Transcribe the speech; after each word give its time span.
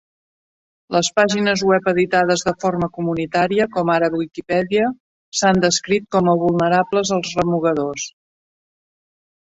Les 0.95 1.09
pàgines 1.17 1.63
web 1.71 1.89
editades 1.91 2.45
de 2.47 2.53
forma 2.63 2.89
comunitària, 2.95 3.67
com 3.75 3.91
ara 3.97 4.09
Wikipedia, 4.15 4.87
s'han 5.43 5.61
descrit 5.67 6.09
com 6.17 6.33
a 6.33 6.37
vulnerables 6.47 7.13
als 7.19 7.33
remugadors. 7.43 8.11